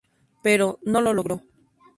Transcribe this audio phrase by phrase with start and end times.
[0.41, 1.43] Pero, no lo logró.